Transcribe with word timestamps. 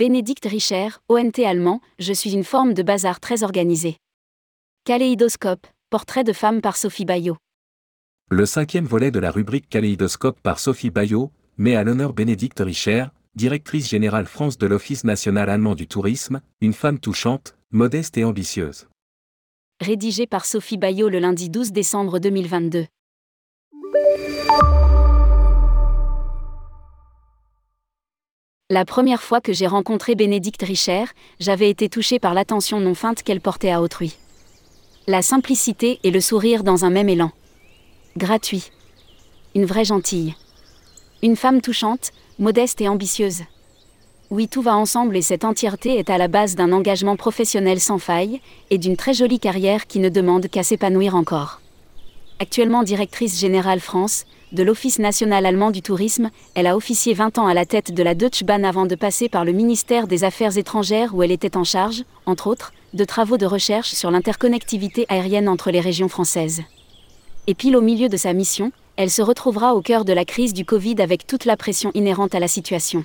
Bénédicte 0.00 0.46
Richer, 0.46 0.88
ONT 1.10 1.44
allemand, 1.44 1.82
je 1.98 2.14
suis 2.14 2.32
une 2.32 2.42
forme 2.42 2.72
de 2.72 2.82
bazar 2.82 3.20
très 3.20 3.42
organisé. 3.42 3.98
Kaléidoscope, 4.86 5.66
portrait 5.90 6.24
de 6.24 6.32
femme 6.32 6.62
par 6.62 6.78
Sophie 6.78 7.04
Bayot. 7.04 7.36
Le 8.30 8.46
cinquième 8.46 8.86
volet 8.86 9.10
de 9.10 9.18
la 9.18 9.30
rubrique 9.30 9.68
Kaléidoscope 9.68 10.40
par 10.40 10.58
Sophie 10.58 10.88
Bayot 10.88 11.30
met 11.58 11.76
à 11.76 11.84
l'honneur 11.84 12.14
Bénédicte 12.14 12.60
Richer, 12.60 13.08
directrice 13.34 13.90
générale 13.90 14.24
France 14.24 14.56
de 14.56 14.66
l'Office 14.66 15.04
national 15.04 15.50
allemand 15.50 15.74
du 15.74 15.86
tourisme, 15.86 16.40
une 16.62 16.72
femme 16.72 16.98
touchante, 16.98 17.54
modeste 17.70 18.16
et 18.16 18.24
ambitieuse. 18.24 18.88
Rédigé 19.82 20.26
par 20.26 20.46
Sophie 20.46 20.78
Bayot 20.78 21.10
le 21.10 21.18
lundi 21.18 21.50
12 21.50 21.72
décembre 21.72 22.20
2022. 22.20 22.86
La 28.72 28.84
première 28.84 29.20
fois 29.20 29.40
que 29.40 29.52
j'ai 29.52 29.66
rencontré 29.66 30.14
Bénédicte 30.14 30.62
Richer, 30.62 31.02
j'avais 31.40 31.68
été 31.68 31.88
touchée 31.88 32.20
par 32.20 32.34
l'attention 32.34 32.78
non 32.78 32.94
feinte 32.94 33.24
qu'elle 33.24 33.40
portait 33.40 33.72
à 33.72 33.82
autrui. 33.82 34.16
La 35.08 35.22
simplicité 35.22 35.98
et 36.04 36.12
le 36.12 36.20
sourire 36.20 36.62
dans 36.62 36.84
un 36.84 36.90
même 36.90 37.08
élan. 37.08 37.32
Gratuit. 38.16 38.70
Une 39.56 39.64
vraie 39.64 39.84
gentille. 39.84 40.36
Une 41.20 41.34
femme 41.34 41.60
touchante, 41.60 42.12
modeste 42.38 42.80
et 42.80 42.86
ambitieuse. 42.86 43.42
Oui, 44.30 44.46
tout 44.46 44.62
va 44.62 44.76
ensemble 44.76 45.16
et 45.16 45.22
cette 45.22 45.44
entièreté 45.44 45.98
est 45.98 46.08
à 46.08 46.16
la 46.16 46.28
base 46.28 46.54
d'un 46.54 46.70
engagement 46.70 47.16
professionnel 47.16 47.80
sans 47.80 47.98
faille 47.98 48.40
et 48.70 48.78
d'une 48.78 48.96
très 48.96 49.14
jolie 49.14 49.40
carrière 49.40 49.88
qui 49.88 49.98
ne 49.98 50.08
demande 50.08 50.46
qu'à 50.46 50.62
s'épanouir 50.62 51.16
encore. 51.16 51.60
Actuellement 52.38 52.84
directrice 52.84 53.40
générale 53.40 53.80
France, 53.80 54.26
de 54.52 54.62
l'Office 54.62 54.98
national 54.98 55.46
allemand 55.46 55.70
du 55.70 55.80
tourisme, 55.80 56.30
elle 56.54 56.66
a 56.66 56.76
officié 56.76 57.14
20 57.14 57.38
ans 57.38 57.46
à 57.46 57.54
la 57.54 57.66
tête 57.66 57.92
de 57.94 58.02
la 58.02 58.14
Deutsche 58.14 58.42
Bahn 58.42 58.64
avant 58.64 58.86
de 58.86 58.94
passer 58.94 59.28
par 59.28 59.44
le 59.44 59.52
ministère 59.52 60.06
des 60.06 60.24
Affaires 60.24 60.58
étrangères 60.58 61.14
où 61.14 61.22
elle 61.22 61.30
était 61.30 61.56
en 61.56 61.64
charge, 61.64 62.04
entre 62.26 62.48
autres, 62.48 62.72
de 62.92 63.04
travaux 63.04 63.36
de 63.36 63.46
recherche 63.46 63.90
sur 63.90 64.10
l'interconnectivité 64.10 65.06
aérienne 65.08 65.48
entre 65.48 65.70
les 65.70 65.80
régions 65.80 66.08
françaises. 66.08 66.62
Et 67.46 67.54
pile 67.54 67.76
au 67.76 67.80
milieu 67.80 68.08
de 68.08 68.16
sa 68.16 68.32
mission, 68.32 68.72
elle 68.96 69.10
se 69.10 69.22
retrouvera 69.22 69.74
au 69.74 69.82
cœur 69.82 70.04
de 70.04 70.12
la 70.12 70.24
crise 70.24 70.52
du 70.52 70.64
Covid 70.64 70.96
avec 70.98 71.26
toute 71.26 71.44
la 71.44 71.56
pression 71.56 71.92
inhérente 71.94 72.34
à 72.34 72.40
la 72.40 72.48
situation. 72.48 73.04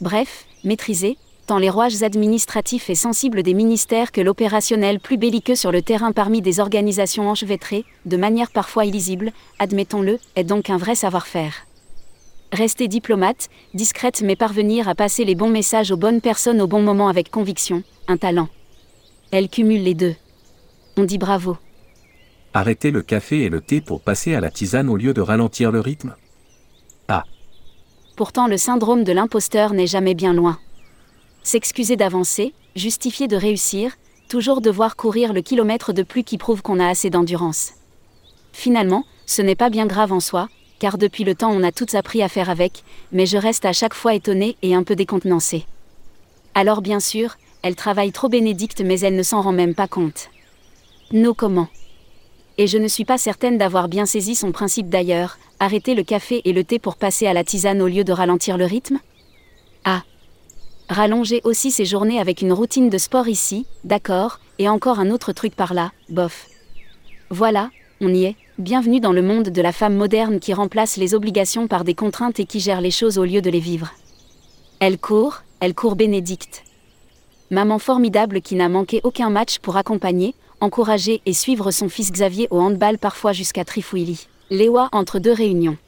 Bref, 0.00 0.46
maîtrisée, 0.64 1.18
tant 1.46 1.58
les 1.58 1.70
rouages 1.70 2.02
administratifs 2.02 2.90
et 2.90 2.96
sensibles 2.96 3.42
des 3.42 3.54
ministères 3.54 4.10
que 4.10 4.20
l'opérationnel 4.20 4.98
plus 4.98 5.16
belliqueux 5.16 5.54
sur 5.54 5.70
le 5.70 5.80
terrain 5.80 6.12
parmi 6.12 6.42
des 6.42 6.58
organisations 6.58 7.30
enchevêtrées, 7.30 7.84
de 8.04 8.16
manière 8.16 8.50
parfois 8.50 8.84
illisible, 8.84 9.32
admettons-le, 9.60 10.18
est 10.34 10.44
donc 10.44 10.70
un 10.70 10.76
vrai 10.76 10.96
savoir-faire. 10.96 11.66
Rester 12.52 12.88
diplomate, 12.88 13.48
discrète 13.74 14.22
mais 14.22 14.36
parvenir 14.36 14.88
à 14.88 14.94
passer 14.94 15.24
les 15.24 15.34
bons 15.34 15.48
messages 15.48 15.92
aux 15.92 15.96
bonnes 15.96 16.20
personnes 16.20 16.60
au 16.60 16.66
bon 16.66 16.82
moment 16.82 17.08
avec 17.08 17.30
conviction, 17.30 17.82
un 18.08 18.16
talent. 18.16 18.48
Elle 19.30 19.48
cumule 19.48 19.82
les 19.82 19.94
deux. 19.94 20.14
On 20.96 21.04
dit 21.04 21.18
bravo. 21.18 21.56
Arrêter 22.54 22.90
le 22.90 23.02
café 23.02 23.42
et 23.42 23.50
le 23.50 23.60
thé 23.60 23.80
pour 23.80 24.00
passer 24.00 24.34
à 24.34 24.40
la 24.40 24.50
tisane 24.50 24.88
au 24.88 24.96
lieu 24.96 25.14
de 25.14 25.20
ralentir 25.20 25.70
le 25.70 25.80
rythme 25.80 26.14
Ah. 27.08 27.24
Pourtant 28.16 28.48
le 28.48 28.56
syndrome 28.56 29.04
de 29.04 29.12
l'imposteur 29.12 29.74
n'est 29.74 29.86
jamais 29.86 30.14
bien 30.14 30.32
loin 30.32 30.58
s'excuser 31.46 31.94
d'avancer, 31.94 32.54
justifier 32.74 33.28
de 33.28 33.36
réussir, 33.36 33.92
toujours 34.28 34.60
devoir 34.60 34.96
courir 34.96 35.32
le 35.32 35.42
kilomètre 35.42 35.92
de 35.92 36.02
plus 36.02 36.24
qui 36.24 36.38
prouve 36.38 36.60
qu'on 36.60 36.80
a 36.80 36.88
assez 36.88 37.08
d'endurance. 37.08 37.74
Finalement, 38.52 39.04
ce 39.26 39.42
n'est 39.42 39.54
pas 39.54 39.70
bien 39.70 39.86
grave 39.86 40.12
en 40.12 40.18
soi, 40.18 40.48
car 40.80 40.98
depuis 40.98 41.22
le 41.22 41.36
temps 41.36 41.52
on 41.52 41.62
a 41.62 41.70
toutes 41.70 41.94
appris 41.94 42.20
à 42.20 42.28
faire 42.28 42.50
avec, 42.50 42.82
mais 43.12 43.26
je 43.26 43.38
reste 43.38 43.64
à 43.64 43.72
chaque 43.72 43.94
fois 43.94 44.14
étonnée 44.14 44.56
et 44.62 44.74
un 44.74 44.82
peu 44.82 44.96
décontenancée. 44.96 45.66
Alors 46.54 46.82
bien 46.82 46.98
sûr, 46.98 47.36
elle 47.62 47.76
travaille 47.76 48.10
trop 48.10 48.28
bénédicte 48.28 48.80
mais 48.80 48.98
elle 48.98 49.14
ne 49.14 49.22
s'en 49.22 49.40
rend 49.40 49.52
même 49.52 49.76
pas 49.76 49.86
compte. 49.86 50.30
No 51.12 51.32
comment? 51.32 51.68
Et 52.58 52.66
je 52.66 52.78
ne 52.78 52.88
suis 52.88 53.04
pas 53.04 53.18
certaine 53.18 53.56
d'avoir 53.56 53.86
bien 53.86 54.04
saisi 54.04 54.34
son 54.34 54.50
principe 54.50 54.88
d'ailleurs, 54.88 55.38
arrêter 55.60 55.94
le 55.94 56.02
café 56.02 56.42
et 56.44 56.52
le 56.52 56.64
thé 56.64 56.80
pour 56.80 56.96
passer 56.96 57.28
à 57.28 57.32
la 57.32 57.44
tisane 57.44 57.82
au 57.82 57.86
lieu 57.86 58.02
de 58.02 58.12
ralentir 58.12 58.58
le 58.58 58.64
rythme? 58.64 58.98
Ah, 59.84 60.02
Rallonger 60.88 61.40
aussi 61.42 61.72
ses 61.72 61.84
journées 61.84 62.20
avec 62.20 62.42
une 62.42 62.52
routine 62.52 62.90
de 62.90 62.98
sport 62.98 63.26
ici, 63.26 63.66
d'accord, 63.82 64.38
et 64.60 64.68
encore 64.68 65.00
un 65.00 65.10
autre 65.10 65.32
truc 65.32 65.56
par 65.56 65.74
là, 65.74 65.90
bof. 66.08 66.46
Voilà, 67.28 67.70
on 68.00 68.14
y 68.14 68.24
est, 68.24 68.36
bienvenue 68.58 69.00
dans 69.00 69.12
le 69.12 69.22
monde 69.22 69.48
de 69.48 69.62
la 69.62 69.72
femme 69.72 69.96
moderne 69.96 70.38
qui 70.38 70.54
remplace 70.54 70.96
les 70.96 71.12
obligations 71.12 71.66
par 71.66 71.82
des 71.82 71.94
contraintes 71.94 72.38
et 72.38 72.46
qui 72.46 72.60
gère 72.60 72.80
les 72.80 72.92
choses 72.92 73.18
au 73.18 73.24
lieu 73.24 73.42
de 73.42 73.50
les 73.50 73.58
vivre. 73.58 73.90
Elle 74.78 74.96
court, 74.96 75.42
elle 75.58 75.74
court 75.74 75.96
Bénédicte. 75.96 76.62
Maman 77.50 77.80
formidable 77.80 78.40
qui 78.40 78.54
n'a 78.54 78.68
manqué 78.68 79.00
aucun 79.02 79.28
match 79.28 79.58
pour 79.58 79.76
accompagner, 79.76 80.36
encourager 80.60 81.20
et 81.26 81.32
suivre 81.32 81.72
son 81.72 81.88
fils 81.88 82.12
Xavier 82.12 82.46
au 82.52 82.60
handball 82.60 82.98
parfois 82.98 83.32
jusqu'à 83.32 83.64
Trifouilly. 83.64 84.28
Léoa 84.50 84.88
entre 84.92 85.18
deux 85.18 85.32
réunions. 85.32 85.78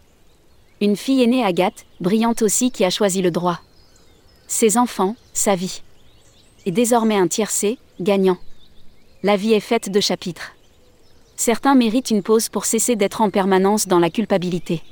Une 0.80 0.96
fille 0.96 1.22
aînée 1.22 1.44
Agathe, 1.44 1.86
brillante 2.00 2.42
aussi 2.42 2.72
qui 2.72 2.84
a 2.84 2.90
choisi 2.90 3.22
le 3.22 3.30
droit 3.30 3.60
ses 4.48 4.78
enfants, 4.78 5.14
sa 5.32 5.54
vie. 5.54 5.82
Et 6.66 6.72
désormais 6.72 7.16
un 7.16 7.28
tiercé, 7.28 7.78
gagnant. 8.00 8.38
La 9.22 9.36
vie 9.36 9.52
est 9.52 9.60
faite 9.60 9.92
de 9.92 10.00
chapitres. 10.00 10.54
Certains 11.36 11.76
méritent 11.76 12.10
une 12.10 12.22
pause 12.22 12.48
pour 12.48 12.64
cesser 12.64 12.96
d'être 12.96 13.20
en 13.20 13.30
permanence 13.30 13.86
dans 13.86 14.00
la 14.00 14.10
culpabilité. 14.10 14.82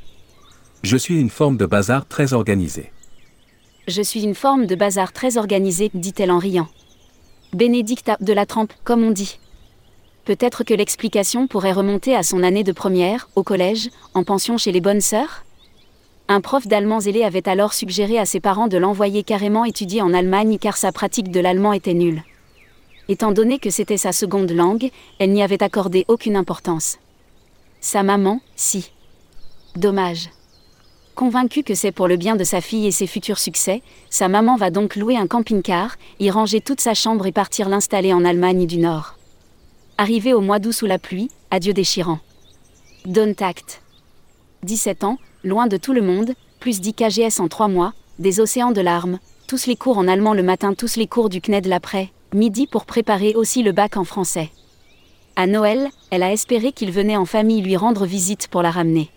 Je 0.83 0.97
suis 0.97 1.19
une 1.19 1.31
forme 1.31 1.57
de 1.57 1.67
bazar 1.67 2.07
très 2.07 2.35
organisée. 2.35 2.93
Je 3.89 4.03
suis 4.03 4.23
une 4.23 4.35
forme 4.35 4.67
de 4.67 4.75
bazar 4.75 5.13
très 5.13 5.39
organisée, 5.39 5.91
dit-elle 5.95 6.31
en 6.31 6.39
riant. 6.39 6.69
Bénédicte 7.53 8.11
de 8.21 8.33
la 8.33 8.47
trempe, 8.47 8.73
comme 8.85 9.03
on 9.03 9.11
dit. 9.11 9.39
Peut-être 10.25 10.65
que 10.65 10.75
l'explication 10.75 11.47
pourrait 11.47 11.73
remonter 11.73 12.15
à 12.15 12.23
son 12.23 12.43
année 12.43 12.65
de 12.65 12.73
première, 12.73 13.29
au 13.37 13.43
collège, 13.43 13.91
en 14.13 14.23
pension 14.23 14.59
chez 14.59 14.73
les 14.73 14.81
bonnes 14.81 15.01
sœurs? 15.01 15.46
Un 16.29 16.41
prof 16.41 16.67
d'allemand 16.67 17.01
zélé 17.01 17.23
avait 17.23 17.49
alors 17.49 17.73
suggéré 17.73 18.19
à 18.19 18.27
ses 18.27 18.41
parents 18.41 18.67
de 18.67 18.79
l'envoyer 18.79 19.23
carrément 19.23 19.65
étudier 19.65 20.03
en 20.03 20.13
Allemagne 20.13 20.59
car 20.59 20.77
sa 20.77 20.91
pratique 20.91 21.31
de 21.31 21.41
l'allemand 21.41 21.73
était 21.73 21.95
nulle. 21.95 22.23
Étant 23.09 23.31
donné 23.31 23.61
que 23.61 23.71
c'était 23.71 23.97
sa 23.97 24.11
seconde 24.11 24.51
langue, 24.51 24.91
elle 25.21 25.31
n'y 25.31 25.43
avait 25.43 25.63
accordé 25.63 26.05
aucune 26.09 26.35
importance. 26.35 26.99
Sa 27.81 28.03
maman, 28.03 28.41
si. 28.57 28.91
Dommage. 29.77 30.31
Convaincue 31.15 31.63
que 31.63 31.77
c'est 31.77 31.93
pour 31.93 32.09
le 32.09 32.17
bien 32.17 32.35
de 32.35 32.43
sa 32.43 32.61
fille 32.61 32.87
et 32.87 32.91
ses 32.91 33.07
futurs 33.07 33.39
succès, 33.39 33.83
sa 34.11 34.29
maman 34.29 34.57
va 34.57 34.71
donc 34.71 34.97
louer 34.97 35.17
un 35.17 35.29
camping-car, 35.29 35.97
y 36.19 36.31
ranger 36.31 36.61
toute 36.61 36.81
sa 36.81 36.95
chambre 36.95 37.27
et 37.27 37.33
partir 37.33 37.69
l'installer 37.69 38.13
en 38.13 38.25
Allemagne 38.25 38.67
du 38.67 38.79
Nord. 38.79 39.17
Arrivé 39.97 40.35
au 40.35 40.41
mois 40.41 40.59
d'août 40.59 40.73
sous 40.73 40.87
la 40.87 40.99
pluie, 40.99 41.31
adieu 41.51 41.73
déchirant. 41.73 42.19
Don 43.07 43.33
tact. 43.33 43.81
17 44.65 45.05
ans, 45.05 45.19
loin 45.47 45.69
de 45.69 45.77
tout 45.77 45.93
le 45.93 46.03
monde, 46.03 46.35
plus 46.59 46.81
10 46.81 46.95
KGS 46.95 47.41
en 47.41 47.49
3 47.49 47.69
mois, 47.69 47.95
des 48.19 48.41
océans 48.41 48.73
de 48.73 48.81
larmes, 48.81 49.19
tous 49.47 49.67
les 49.67 49.77
cours 49.77 49.97
en 49.97 50.09
allemand 50.09 50.35
le 50.35 50.43
matin, 50.43 50.75
tous 50.75 50.97
les 50.97 51.07
cours 51.07 51.29
du 51.29 51.41
CNED 51.41 51.67
l'après, 51.67 52.11
midi 52.35 52.67
pour 52.67 52.85
préparer 52.85 53.35
aussi 53.35 53.63
le 53.63 53.73
bac 53.73 53.97
en 53.97 54.05
français. 54.05 54.51
À 55.37 55.47
Noël, 55.47 55.89
elle 56.11 56.25
a 56.25 56.33
espéré 56.33 56.73
qu'il 56.73 56.91
venait 56.91 57.17
en 57.17 57.27
famille 57.27 57.63
lui 57.63 57.77
rendre 57.77 58.07
visite 58.07 58.49
pour 58.49 58.63
la 58.63 58.73
ramener. 58.73 59.11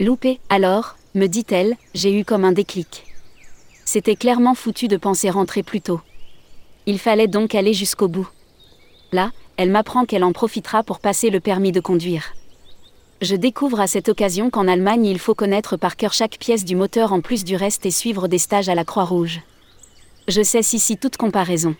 Loupé, 0.00 0.40
alors, 0.48 0.96
me 1.14 1.26
dit-elle, 1.26 1.76
j'ai 1.94 2.12
eu 2.12 2.24
comme 2.24 2.44
un 2.44 2.52
déclic. 2.52 3.04
C'était 3.84 4.16
clairement 4.16 4.54
foutu 4.54 4.88
de 4.88 4.96
penser 4.96 5.30
rentrer 5.30 5.62
plus 5.62 5.80
tôt. 5.80 6.00
Il 6.86 6.98
fallait 6.98 7.28
donc 7.28 7.54
aller 7.54 7.72
jusqu'au 7.72 8.08
bout. 8.08 8.28
Là, 9.12 9.30
elle 9.56 9.70
m'apprend 9.70 10.06
qu'elle 10.06 10.24
en 10.24 10.32
profitera 10.32 10.82
pour 10.82 10.98
passer 10.98 11.30
le 11.30 11.40
permis 11.40 11.72
de 11.72 11.80
conduire. 11.80 12.35
Je 13.22 13.34
découvre 13.34 13.80
à 13.80 13.86
cette 13.86 14.10
occasion 14.10 14.50
qu'en 14.50 14.68
Allemagne 14.68 15.06
il 15.06 15.18
faut 15.18 15.34
connaître 15.34 15.78
par 15.78 15.96
cœur 15.96 16.12
chaque 16.12 16.38
pièce 16.38 16.66
du 16.66 16.76
moteur 16.76 17.14
en 17.14 17.22
plus 17.22 17.44
du 17.44 17.56
reste 17.56 17.86
et 17.86 17.90
suivre 17.90 18.28
des 18.28 18.36
stages 18.36 18.68
à 18.68 18.74
la 18.74 18.84
Croix-Rouge. 18.84 19.40
Je 20.28 20.42
cesse 20.42 20.74
ici 20.74 20.98
toute 20.98 21.16
comparaison. 21.16 21.74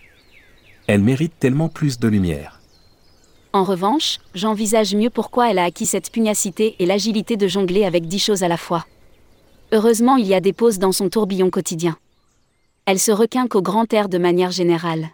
Elle 0.86 1.02
mérite 1.02 1.34
tellement 1.38 1.68
plus 1.68 1.98
de 1.98 2.08
lumière. 2.08 2.60
En 3.52 3.64
revanche, 3.64 4.18
j'envisage 4.34 4.94
mieux 4.94 5.10
pourquoi 5.10 5.50
elle 5.50 5.58
a 5.58 5.64
acquis 5.64 5.84
cette 5.84 6.10
pugnacité 6.10 6.74
et 6.78 6.86
l'agilité 6.86 7.36
de 7.36 7.48
jongler 7.48 7.84
avec 7.84 8.06
dix 8.06 8.18
choses 8.18 8.42
à 8.42 8.48
la 8.48 8.56
fois. 8.56 8.86
Heureusement, 9.72 10.16
il 10.16 10.26
y 10.26 10.34
a 10.34 10.40
des 10.40 10.52
pauses 10.54 10.78
dans 10.78 10.92
son 10.92 11.10
tourbillon 11.10 11.50
quotidien. 11.50 11.98
Elle 12.86 13.00
se 13.00 13.12
requinque 13.12 13.54
au 13.56 13.62
grand 13.62 13.92
air 13.92 14.08
de 14.08 14.18
manière 14.18 14.52
générale. 14.52 15.10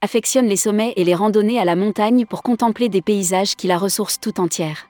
Affectionne 0.00 0.46
les 0.46 0.56
sommets 0.56 0.94
et 0.96 1.04
les 1.04 1.14
randonnées 1.14 1.60
à 1.60 1.64
la 1.64 1.76
montagne 1.76 2.26
pour 2.26 2.42
contempler 2.42 2.88
des 2.88 3.02
paysages 3.02 3.54
qui 3.54 3.68
la 3.68 3.78
ressourcent 3.78 4.18
tout 4.18 4.40
entière 4.40 4.87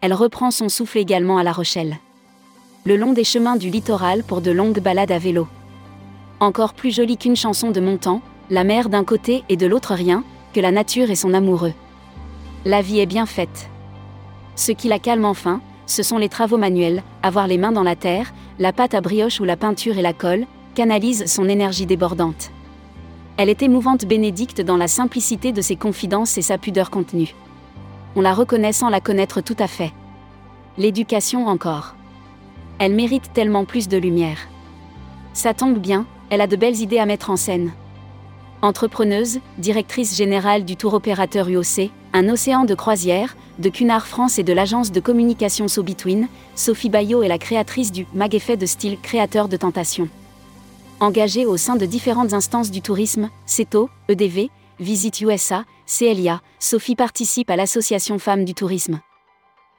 elle 0.00 0.14
reprend 0.14 0.50
son 0.50 0.68
souffle 0.68 0.98
également 0.98 1.38
à 1.38 1.42
La 1.42 1.52
Rochelle. 1.52 1.96
Le 2.84 2.96
long 2.96 3.12
des 3.12 3.24
chemins 3.24 3.56
du 3.56 3.68
littoral 3.68 4.22
pour 4.22 4.40
de 4.40 4.50
longues 4.50 4.80
balades 4.80 5.10
à 5.10 5.18
vélo. 5.18 5.48
Encore 6.40 6.74
plus 6.74 6.94
jolie 6.94 7.16
qu'une 7.16 7.36
chanson 7.36 7.70
de 7.70 7.80
montant, 7.80 8.22
la 8.48 8.64
mer 8.64 8.88
d'un 8.88 9.04
côté 9.04 9.42
et 9.48 9.56
de 9.56 9.66
l'autre 9.66 9.94
rien, 9.94 10.22
que 10.54 10.60
la 10.60 10.70
nature 10.70 11.10
et 11.10 11.16
son 11.16 11.34
amoureux. 11.34 11.74
La 12.64 12.80
vie 12.80 13.00
est 13.00 13.06
bien 13.06 13.26
faite. 13.26 13.68
Ce 14.54 14.72
qui 14.72 14.88
la 14.88 14.98
calme 14.98 15.24
enfin, 15.24 15.60
ce 15.86 16.02
sont 16.02 16.18
les 16.18 16.28
travaux 16.28 16.58
manuels, 16.58 17.02
avoir 17.22 17.46
les 17.46 17.58
mains 17.58 17.72
dans 17.72 17.82
la 17.82 17.96
terre, 17.96 18.32
la 18.58 18.72
pâte 18.72 18.94
à 18.94 19.00
brioche 19.00 19.40
ou 19.40 19.44
la 19.44 19.56
peinture 19.56 19.98
et 19.98 20.02
la 20.02 20.12
colle, 20.12 20.46
canalise 20.74 21.26
son 21.26 21.48
énergie 21.48 21.86
débordante. 21.86 22.50
Elle 23.36 23.48
est 23.48 23.62
émouvante 23.62 24.04
Bénédicte 24.04 24.60
dans 24.60 24.76
la 24.76 24.88
simplicité 24.88 25.52
de 25.52 25.60
ses 25.60 25.76
confidences 25.76 26.38
et 26.38 26.42
sa 26.42 26.58
pudeur 26.58 26.90
contenue. 26.90 27.34
On 28.16 28.20
la 28.20 28.34
reconnaît 28.34 28.72
sans 28.72 28.88
la 28.88 29.00
connaître 29.00 29.40
tout 29.40 29.56
à 29.58 29.66
fait. 29.66 29.92
L'éducation 30.76 31.46
encore. 31.46 31.94
Elle 32.78 32.94
mérite 32.94 33.32
tellement 33.32 33.64
plus 33.64 33.88
de 33.88 33.96
lumière. 33.96 34.38
Ça 35.32 35.54
tombe 35.54 35.78
bien, 35.78 36.06
elle 36.30 36.40
a 36.40 36.46
de 36.46 36.56
belles 36.56 36.80
idées 36.80 36.98
à 36.98 37.06
mettre 37.06 37.30
en 37.30 37.36
scène. 37.36 37.72
Entrepreneuse, 38.62 39.40
directrice 39.58 40.16
générale 40.16 40.64
du 40.64 40.76
tour 40.76 40.94
opérateur 40.94 41.48
UOC, 41.48 41.90
un 42.12 42.28
océan 42.28 42.64
de 42.64 42.74
croisière, 42.74 43.36
de 43.58 43.68
Cunard 43.68 44.06
France 44.06 44.38
et 44.38 44.42
de 44.42 44.52
l'agence 44.52 44.90
de 44.90 45.00
communication 45.00 45.68
So 45.68 45.82
Between, 45.82 46.28
Sophie 46.54 46.88
Bayot 46.90 47.22
est 47.22 47.28
la 47.28 47.38
créatrice 47.38 47.92
du 47.92 48.06
Mag 48.14 48.34
Effet 48.34 48.56
de 48.56 48.66
style 48.66 48.98
créateur 49.00 49.48
de 49.48 49.56
tentation. 49.56 50.08
Engagée 51.00 51.46
au 51.46 51.56
sein 51.56 51.76
de 51.76 51.86
différentes 51.86 52.32
instances 52.32 52.70
du 52.70 52.82
tourisme, 52.82 53.30
CETO, 53.46 53.88
EDV, 54.08 54.50
Visit 54.80 55.20
USA, 55.20 55.64
CLIA, 55.88 56.42
Sophie 56.58 56.96
participe 56.96 57.48
à 57.48 57.56
l'association 57.56 58.18
Femmes 58.18 58.44
du 58.44 58.52
Tourisme. 58.52 59.00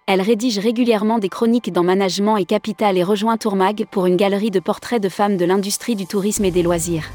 Elle 0.07 0.21
rédige 0.21 0.57
régulièrement 0.57 1.19
des 1.19 1.29
chroniques 1.29 1.71
dans 1.71 1.83
Management 1.83 2.38
et 2.38 2.45
Capital 2.45 2.97
et 2.97 3.03
rejoint 3.03 3.38
Tourmag 3.38 3.85
pour 3.91 4.07
une 4.07 4.17
galerie 4.17 4.50
de 4.50 4.59
portraits 4.59 5.01
de 5.01 5.07
femmes 5.07 5.38
de 5.38 5.45
l'industrie 5.45 5.95
du 5.95 6.07
tourisme 6.07 6.45
et 6.45 6.51
des 6.51 6.63
loisirs. 6.63 7.11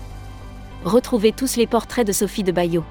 Retrouvez 0.84 1.32
tous 1.32 1.56
les 1.56 1.66
portraits 1.66 2.06
de 2.06 2.12
Sophie 2.12 2.44
de 2.44 2.52
Bayot. 2.52 2.84